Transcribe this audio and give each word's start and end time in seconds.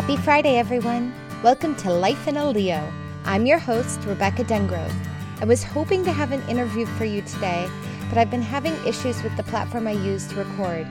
Happy 0.00 0.16
Friday, 0.16 0.56
everyone. 0.56 1.12
Welcome 1.42 1.76
to 1.76 1.92
Life 1.92 2.26
in 2.26 2.38
a 2.38 2.48
Leo. 2.48 2.90
I'm 3.26 3.44
your 3.44 3.58
host, 3.58 4.00
Rebecca 4.06 4.44
Dengrove. 4.44 4.94
I 5.42 5.44
was 5.44 5.62
hoping 5.62 6.06
to 6.06 6.10
have 6.10 6.32
an 6.32 6.40
interview 6.48 6.86
for 6.86 7.04
you 7.04 7.20
today, 7.20 7.68
but 8.08 8.16
I've 8.16 8.30
been 8.30 8.40
having 8.40 8.72
issues 8.86 9.22
with 9.22 9.36
the 9.36 9.42
platform 9.42 9.86
I 9.86 9.90
use 9.90 10.26
to 10.28 10.36
record. 10.36 10.86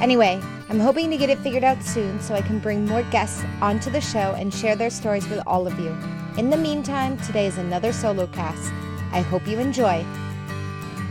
Anyway, 0.00 0.40
I'm 0.70 0.80
hoping 0.80 1.10
to 1.10 1.18
get 1.18 1.28
it 1.28 1.40
figured 1.40 1.62
out 1.62 1.82
soon 1.82 2.18
so 2.22 2.34
I 2.34 2.40
can 2.40 2.58
bring 2.58 2.86
more 2.86 3.02
guests 3.10 3.44
onto 3.60 3.90
the 3.90 4.00
show 4.00 4.34
and 4.38 4.52
share 4.52 4.76
their 4.76 4.88
stories 4.88 5.28
with 5.28 5.42
all 5.46 5.66
of 5.66 5.78
you. 5.78 5.94
In 6.38 6.48
the 6.48 6.56
meantime, 6.56 7.18
today 7.18 7.44
is 7.44 7.58
another 7.58 7.92
solo 7.92 8.26
cast. 8.28 8.72
I 9.12 9.20
hope 9.20 9.46
you 9.46 9.58
enjoy. 9.58 10.06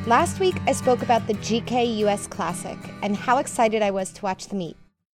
Last 0.07 0.39
week, 0.39 0.55
I 0.65 0.71
spoke 0.71 1.04
about 1.04 1.27
the 1.27 1.35
GK 1.35 1.97
US 1.97 2.25
Classic 2.25 2.79
and 3.04 3.15
how 3.15 3.38
excited 3.38 3.83
I 3.83 3.91
was 3.91 4.11
to 4.13 4.23
watch 4.23 4.47
the 4.47 4.56
meet. 4.56 4.75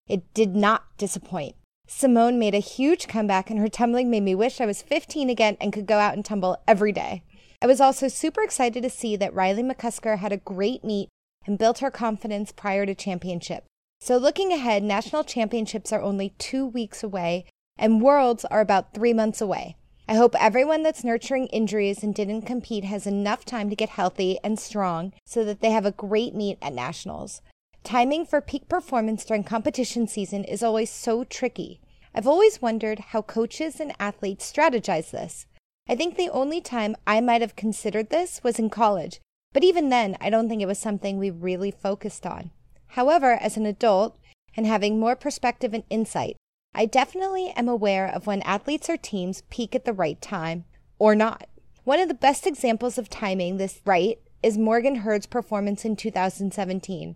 It 0.10 0.34
did 0.34 0.54
not 0.54 0.84
disappoint. 0.98 1.56
Simone 1.88 2.40
made 2.40 2.56
a 2.56 2.60
huge 2.60 3.08
comeback, 3.08 3.50
and 3.50 3.60
her 3.60 3.68
tumbling 3.68 4.10
made 4.10 4.24
me 4.24 4.34
wish 4.34 4.60
I 4.60 4.66
was 4.66 4.82
15 4.82 5.30
again 5.30 5.56
and 5.62 5.72
could 5.72 5.86
go 5.86 6.00
out 6.00 6.14
and 6.16 6.26
tumble 6.26 6.58
every 6.68 6.92
day. 6.92 7.24
I 7.62 7.68
was 7.68 7.80
also 7.80 8.08
super 8.08 8.42
excited 8.42 8.82
to 8.84 8.90
see 8.90 9.16
that 9.16 9.34
Riley 9.34 9.64
McCusker 9.64 10.18
had 10.18 10.32
a 10.32 10.38
great 10.38 10.84
meet 10.84 11.10
and 11.46 11.58
built 11.58 11.80
her 11.80 11.92
confidence 11.92 12.52
prior 12.52 12.86
to 12.86 12.96
championship. 12.96 13.66
So, 14.02 14.18
looking 14.18 14.52
ahead, 14.52 14.84
national 14.84 15.24
championships 15.24 15.94
are 15.94 16.02
only 16.02 16.34
two 16.38 16.66
weeks 16.66 17.04
away, 17.04 17.46
and 17.78 18.02
worlds 18.02 18.46
are 18.46 18.62
about 18.62 18.94
three 18.94 19.14
months 19.14 19.42
away. 19.42 19.76
I 20.08 20.16
hope 20.16 20.36
everyone 20.40 20.84
that's 20.84 21.04
nurturing 21.04 21.48
injuries 21.48 22.04
and 22.04 22.14
didn't 22.14 22.44
compete 22.44 22.84
has 22.84 23.08
enough 23.08 23.46
time 23.46 23.70
to 23.70 23.76
get 23.76 23.90
healthy 23.90 24.38
and 24.44 24.60
strong 24.60 25.14
so 25.26 25.44
that 25.44 25.62
they 25.62 25.72
have 25.72 25.86
a 25.86 25.92
great 25.92 26.36
meet 26.36 26.60
at 26.62 26.74
nationals. 26.74 27.42
Timing 27.86 28.26
for 28.26 28.42
peak 28.42 28.68
performance 28.68 29.24
during 29.24 29.44
competition 29.44 30.08
season 30.08 30.44
is 30.44 30.64
always 30.64 30.90
so 30.90 31.24
tricky. 31.24 31.80
I've 32.16 32.26
always 32.26 32.60
wondered 32.60 32.98
how 33.12 33.22
coaches 33.22 33.80
and 33.80 33.94
athletes 34.00 34.52
strategize 34.52 35.12
this. 35.12 35.46
I 35.88 35.96
think 35.96 36.18
the 36.18 36.32
only 36.32 36.62
time 36.62 36.96
I 37.06 37.22
might 37.22 37.42
have 37.42 37.56
considered 37.56 38.10
this 38.10 38.44
was 38.44 38.58
in 38.58 38.72
college, 38.72 39.22
but 39.54 39.64
even 39.64 39.90
then, 39.90 40.18
I 40.20 40.32
don't 40.32 40.50
think 40.50 40.64
it 40.64 40.68
was 40.68 40.80
something 40.80 41.20
we 41.20 41.30
really 41.30 41.70
focused 41.70 42.26
on. 42.26 42.50
However, 42.88 43.34
as 43.34 43.56
an 43.56 43.68
adult 43.68 44.18
and 44.58 44.66
having 44.66 45.00
more 45.00 45.16
perspective 45.16 45.72
and 45.72 45.84
insight, 45.92 46.38
I 46.74 46.88
definitely 46.88 47.54
am 47.56 47.70
aware 47.70 48.08
of 48.08 48.26
when 48.26 48.42
athletes 48.42 48.90
or 48.90 48.98
teams 48.98 49.44
peak 49.52 49.76
at 49.76 49.86
the 49.86 49.94
right 49.94 50.20
time 50.20 50.66
or 50.98 51.14
not. 51.14 51.48
One 51.84 52.00
of 52.00 52.08
the 52.08 52.16
best 52.16 52.48
examples 52.48 52.98
of 52.98 53.12
timing 53.12 53.58
this 53.58 53.80
right 53.86 54.18
is 54.42 54.58
Morgan 54.58 54.96
Hurd's 54.96 55.28
performance 55.28 55.86
in 55.86 55.96
2017. 55.96 57.16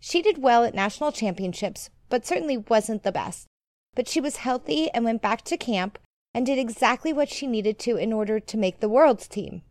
She 0.00 0.22
did 0.22 0.42
well 0.42 0.64
at 0.64 0.74
national 0.74 1.12
championships, 1.12 1.90
but 2.08 2.26
certainly 2.26 2.56
wasn't 2.56 3.02
the 3.02 3.12
best. 3.12 3.46
But 3.94 4.08
she 4.08 4.20
was 4.20 4.36
healthy 4.36 4.90
and 4.90 5.04
went 5.04 5.22
back 5.22 5.42
to 5.42 5.56
camp 5.56 5.98
and 6.34 6.46
did 6.46 6.58
exactly 6.58 7.12
what 7.12 7.28
she 7.28 7.46
needed 7.46 7.78
to 7.80 7.96
in 7.96 8.12
order 8.12 8.40
to 8.40 8.56
make 8.56 8.80
the 8.80 8.88
world's 8.88 9.28
team. 9.28 9.62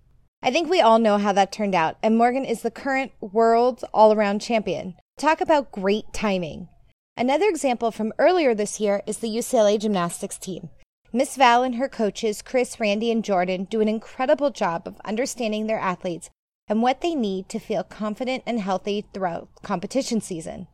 I 0.41 0.51
think 0.51 0.69
we 0.69 0.79
all 0.79 0.99
know 0.99 1.17
how 1.17 1.33
that 1.33 1.51
turned 1.51 1.75
out, 1.75 1.97
and 2.01 2.17
Morgan 2.17 2.45
is 2.45 2.61
the 2.61 2.71
current 2.71 3.11
world 3.19 3.83
all 3.93 4.13
around 4.13 4.39
champion. 4.39 4.95
Talk 5.17 5.41
about 5.41 5.71
great 5.71 6.13
timing. 6.13 6.69
Another 7.17 7.49
example 7.49 7.91
from 7.91 8.13
earlier 8.17 8.55
this 8.55 8.79
year 8.79 9.01
is 9.05 9.17
the 9.17 9.27
UCLA 9.27 9.77
gymnastics 9.77 10.37
team. 10.37 10.69
Miss 11.11 11.35
Val 11.35 11.63
and 11.63 11.75
her 11.75 11.89
coaches, 11.89 12.41
Chris, 12.41 12.79
Randy, 12.79 13.11
and 13.11 13.25
Jordan, 13.25 13.65
do 13.65 13.81
an 13.81 13.89
incredible 13.89 14.51
job 14.51 14.87
of 14.87 15.01
understanding 15.03 15.67
their 15.67 15.79
athletes 15.79 16.29
and 16.69 16.81
what 16.81 17.01
they 17.01 17.15
need 17.15 17.49
to 17.49 17.59
feel 17.59 17.83
confident 17.83 18.43
and 18.45 18.61
healthy 18.61 19.05
throughout 19.13 19.49
competition 19.63 20.21
season. 20.21 20.67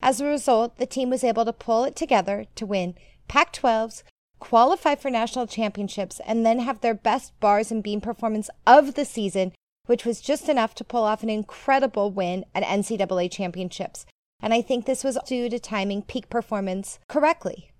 As 0.00 0.20
a 0.20 0.26
result, 0.26 0.78
the 0.78 0.86
team 0.86 1.10
was 1.10 1.22
able 1.22 1.44
to 1.44 1.52
pull 1.52 1.84
it 1.84 1.94
together 1.94 2.46
to 2.56 2.66
win 2.66 2.94
Pac 3.28 3.52
12s, 3.52 4.02
qualify 4.40 4.96
for 4.96 5.10
national 5.10 5.46
championships, 5.46 6.20
and 6.26 6.44
then 6.44 6.58
have 6.58 6.80
their 6.80 6.94
best 6.94 7.38
bars 7.38 7.70
and 7.70 7.82
beam 7.82 8.00
performance 8.00 8.50
of 8.66 8.94
the 8.94 9.04
season, 9.04 9.52
which 9.86 10.04
was 10.04 10.20
just 10.20 10.48
enough 10.48 10.74
to 10.74 10.84
pull 10.84 11.04
off 11.04 11.22
an 11.22 11.30
incredible 11.30 12.10
win 12.10 12.44
at 12.54 12.64
NCAA 12.64 13.30
championships 13.30 14.06
and 14.42 14.52
I 14.52 14.60
think 14.60 14.84
this 14.84 15.04
was 15.04 15.16
due 15.24 15.48
to 15.48 15.58
timing 15.60 16.02
peak 16.02 16.28
performance 16.28 16.98
correctly. 17.08 17.70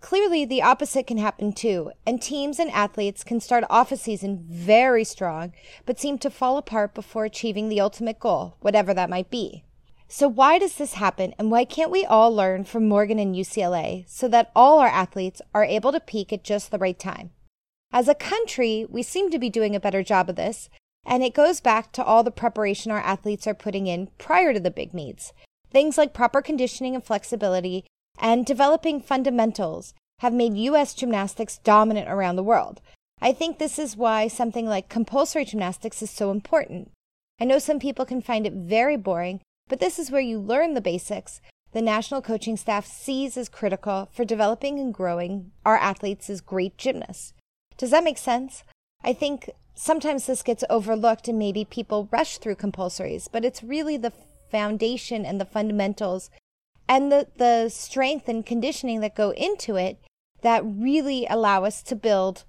Clearly, 0.00 0.44
the 0.44 0.62
opposite 0.62 1.06
can 1.06 1.18
happen 1.18 1.52
too, 1.52 1.90
and 2.06 2.20
teams 2.20 2.58
and 2.58 2.70
athletes 2.70 3.24
can 3.24 3.40
start 3.40 3.64
off 3.70 3.90
a 3.90 3.96
season 3.96 4.44
very 4.48 5.04
strong, 5.04 5.52
but 5.84 5.98
seem 5.98 6.18
to 6.18 6.30
fall 6.30 6.58
apart 6.58 6.94
before 6.94 7.24
achieving 7.24 7.68
the 7.68 7.80
ultimate 7.80 8.20
goal, 8.20 8.56
whatever 8.60 8.92
that 8.94 9.10
might 9.10 9.30
be. 9.30 9.64
So, 10.08 10.28
why 10.28 10.58
does 10.58 10.76
this 10.76 10.94
happen, 10.94 11.34
and 11.38 11.50
why 11.50 11.64
can't 11.64 11.90
we 11.90 12.04
all 12.04 12.32
learn 12.32 12.64
from 12.64 12.88
Morgan 12.88 13.18
and 13.18 13.34
UCLA 13.34 14.04
so 14.06 14.28
that 14.28 14.52
all 14.54 14.78
our 14.78 14.86
athletes 14.86 15.42
are 15.52 15.64
able 15.64 15.90
to 15.92 15.98
peak 15.98 16.32
at 16.32 16.44
just 16.44 16.70
the 16.70 16.78
right 16.78 16.98
time? 16.98 17.30
As 17.90 18.06
a 18.06 18.14
country, 18.14 18.86
we 18.88 19.02
seem 19.02 19.30
to 19.30 19.38
be 19.38 19.50
doing 19.50 19.74
a 19.74 19.80
better 19.80 20.02
job 20.02 20.28
of 20.28 20.36
this, 20.36 20.68
and 21.04 21.24
it 21.24 21.34
goes 21.34 21.60
back 21.60 21.90
to 21.92 22.04
all 22.04 22.22
the 22.22 22.30
preparation 22.30 22.92
our 22.92 23.00
athletes 23.00 23.46
are 23.46 23.54
putting 23.54 23.86
in 23.86 24.10
prior 24.18 24.52
to 24.52 24.60
the 24.60 24.70
big 24.70 24.92
meets. 24.92 25.32
Things 25.70 25.96
like 25.96 26.12
proper 26.12 26.42
conditioning 26.42 26.94
and 26.94 27.02
flexibility 27.02 27.85
and 28.18 28.46
developing 28.46 29.00
fundamentals 29.00 29.94
have 30.20 30.32
made 30.32 30.56
U.S. 30.56 30.94
gymnastics 30.94 31.58
dominant 31.58 32.08
around 32.08 32.36
the 32.36 32.42
world. 32.42 32.80
I 33.20 33.32
think 33.32 33.58
this 33.58 33.78
is 33.78 33.96
why 33.96 34.28
something 34.28 34.66
like 34.66 34.88
compulsory 34.88 35.44
gymnastics 35.44 36.02
is 36.02 36.10
so 36.10 36.30
important. 36.30 36.90
I 37.40 37.44
know 37.44 37.58
some 37.58 37.78
people 37.78 38.04
can 38.04 38.22
find 38.22 38.46
it 38.46 38.52
very 38.52 38.96
boring, 38.96 39.40
but 39.68 39.80
this 39.80 39.98
is 39.98 40.10
where 40.10 40.20
you 40.20 40.38
learn 40.38 40.74
the 40.74 40.80
basics 40.80 41.40
the 41.76 41.82
national 41.82 42.22
coaching 42.22 42.56
staff 42.56 42.86
sees 42.86 43.36
as 43.36 43.50
critical 43.50 44.08
for 44.10 44.24
developing 44.24 44.78
and 44.78 44.94
growing 44.94 45.52
our 45.62 45.76
athletes 45.76 46.30
as 46.30 46.40
great 46.40 46.78
gymnasts. 46.78 47.34
Does 47.76 47.90
that 47.90 48.02
make 48.02 48.16
sense? 48.16 48.64
I 49.04 49.12
think 49.12 49.50
sometimes 49.74 50.24
this 50.24 50.42
gets 50.42 50.64
overlooked 50.70 51.28
and 51.28 51.38
maybe 51.38 51.66
people 51.66 52.08
rush 52.10 52.38
through 52.38 52.54
compulsories, 52.54 53.28
but 53.30 53.44
it's 53.44 53.62
really 53.62 53.98
the 53.98 54.14
foundation 54.50 55.26
and 55.26 55.38
the 55.38 55.44
fundamentals 55.44 56.30
and 56.88 57.10
the, 57.10 57.28
the 57.36 57.68
strength 57.68 58.28
and 58.28 58.44
conditioning 58.44 59.00
that 59.00 59.14
go 59.14 59.30
into 59.30 59.76
it 59.76 59.98
that 60.42 60.64
really 60.64 61.26
allow 61.28 61.64
us 61.64 61.82
to 61.82 61.96
build 61.96 62.44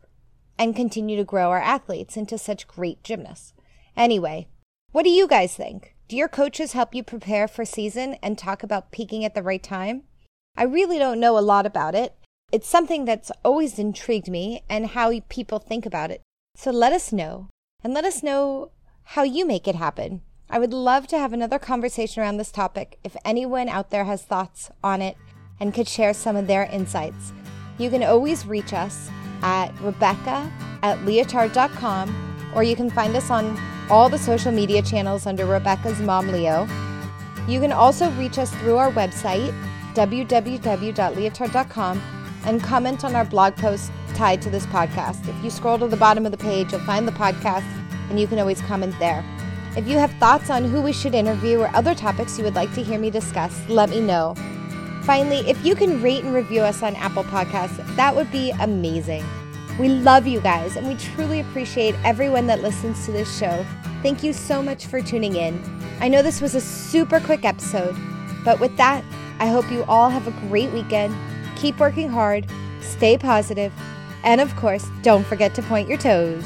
and 0.60 0.76
continue 0.76 1.18
to 1.18 1.24
grow 1.24 1.50
our 1.50 1.62
athletes 1.62 2.18
into 2.18 2.38
such 2.38 2.68
great 2.68 3.04
gymnasts. 3.04 3.54
Anyway, 3.96 4.48
what 4.92 5.04
do 5.04 5.10
you 5.10 5.28
guys 5.28 5.56
think? 5.56 5.96
Do 6.08 6.16
your 6.16 6.28
coaches 6.28 6.74
help 6.74 6.96
you 6.96 7.04
prepare 7.04 7.48
for 7.48 7.66
season 7.66 8.16
and 8.24 8.38
talk 8.38 8.64
about 8.64 8.92
peaking 8.92 9.26
at 9.26 9.36
the 9.36 9.44
right 9.44 9.62
time? 9.62 10.04
I 10.56 10.64
really 10.64 10.98
don't 10.98 11.20
know 11.20 11.38
a 11.38 11.40
lot 11.40 11.66
about 11.66 11.96
it. 11.96 12.16
It's 12.52 12.68
something 12.68 13.06
that's 13.06 13.32
always 13.44 13.78
intrigued 13.78 14.30
me 14.30 14.64
and 14.70 14.88
how 14.88 15.12
people 15.30 15.60
think 15.60 15.86
about 15.86 16.12
it. 16.12 16.22
So 16.56 16.72
let 16.72 16.94
us 16.94 17.12
know 17.12 17.50
and 17.84 17.94
let 17.94 18.06
us 18.06 18.24
know 18.24 18.72
how 19.04 19.24
you 19.24 19.46
make 19.46 19.68
it 19.68 19.76
happen. 19.76 20.22
I 20.50 20.60
would 20.60 20.74
love 20.74 21.08
to 21.08 21.20
have 21.20 21.34
another 21.34 21.60
conversation 21.60 22.24
around 22.24 22.38
this 22.38 22.54
topic 22.54 23.00
if 23.04 23.18
anyone 23.26 23.68
out 23.68 23.90
there 23.90 24.06
has 24.06 24.22
thoughts 24.22 24.72
on 24.82 25.02
it 25.02 25.18
and 25.60 25.74
could 25.74 25.90
share 25.90 26.14
some 26.14 26.38
of 26.38 26.48
their 26.48 26.64
insights. 26.64 27.34
You 27.78 27.90
can 27.90 28.02
always 28.04 28.46
reach 28.46 28.72
us 28.72 29.10
at 29.42 29.78
Rebecca 29.82 30.50
at 30.84 31.00
leotard.com 31.00 32.52
or 32.56 32.64
you 32.64 32.78
can 32.78 32.90
find 32.90 33.14
us 33.16 33.30
on 33.30 33.60
all 33.90 34.08
the 34.10 34.18
social 34.18 34.54
media 34.54 34.82
channels 34.82 35.26
under 35.26 35.46
Rebecca's 35.46 36.00
Mom 36.00 36.30
Leo. 36.30 36.66
You 37.48 37.60
can 37.60 37.74
also 37.74 38.10
reach 38.12 38.38
us 38.38 38.54
through 38.56 38.78
our 38.78 38.92
website, 38.92 39.54
www.leotard.com, 39.96 42.02
and 42.46 42.64
comment 42.64 43.04
on 43.04 43.16
our 43.16 43.26
blog 43.26 43.58
post 43.58 43.92
tied 44.14 44.42
to 44.42 44.50
this 44.50 44.66
podcast. 44.68 45.28
If 45.28 45.44
you 45.44 45.50
scroll 45.50 45.78
to 45.80 45.88
the 45.88 45.98
bottom 45.98 46.26
of 46.26 46.32
the 46.32 46.38
page, 46.38 46.72
you'll 46.72 46.80
find 46.82 47.08
the 47.08 47.12
podcast, 47.12 47.66
and 48.10 48.20
you 48.20 48.28
can 48.28 48.40
always 48.40 48.62
comment 48.62 48.98
there. 49.00 49.24
If 49.78 49.88
you 49.88 50.00
have 50.00 50.12
thoughts 50.14 50.50
on 50.50 50.66
who 50.66 50.82
we 50.82 50.92
should 50.92 51.14
interview 51.14 51.60
or 51.60 51.70
other 51.76 51.94
topics 51.94 52.36
you 52.36 52.44
would 52.44 52.56
like 52.56 52.74
to 52.74 52.84
hear 52.84 52.98
me 52.98 53.12
discuss, 53.12 53.62
let 53.70 53.92
me 53.92 54.02
know. 54.02 54.34
Finally, 55.04 55.48
if 55.48 55.64
you 55.64 55.76
can 55.76 56.02
rate 56.02 56.24
and 56.24 56.34
review 56.34 56.62
us 56.62 56.82
on 56.82 56.96
Apple 56.96 57.24
Podcasts, 57.24 57.78
that 57.96 58.16
would 58.16 58.32
be 58.32 58.50
amazing. 58.60 59.24
We 59.80 59.90
love 59.90 60.26
you 60.26 60.42
guys, 60.42 60.78
and 60.78 60.88
we 60.88 60.96
truly 60.96 61.42
appreciate 61.42 61.94
everyone 62.04 62.48
that 62.48 62.64
listens 62.64 63.06
to 63.06 63.12
this 63.12 63.38
show. 63.38 63.64
Thank 64.02 64.24
you 64.24 64.34
so 64.34 64.64
much 64.64 64.88
for 64.88 65.00
tuning 65.00 65.36
in. 65.36 65.64
I 66.00 66.08
know 66.08 66.24
this 66.24 66.42
was 66.42 66.56
a 66.56 66.62
super 66.62 67.20
quick 67.20 67.46
episode, 67.46 67.96
but 68.44 68.60
with 68.60 68.76
that, 68.78 69.06
I 69.38 69.46
hope 69.46 69.70
you 69.70 69.84
all 69.84 70.10
have 70.10 70.28
a 70.28 70.48
great 70.48 70.72
weekend. 70.72 71.16
Keep 71.56 71.80
working 71.80 72.10
hard, 72.10 72.48
stay 72.82 73.16
positive, 73.16 73.72
and 74.24 74.42
of 74.42 74.56
course, 74.56 74.88
don't 75.04 75.26
forget 75.28 75.54
to 75.54 75.62
point 75.62 75.88
your 75.88 76.00
toes. 76.00 76.46